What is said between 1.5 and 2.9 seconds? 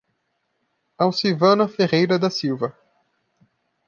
Ferreira da Silva